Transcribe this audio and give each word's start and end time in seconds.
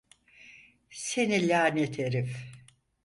Seni 0.89 1.47
lanet 1.47 1.99
herif! 1.99 2.35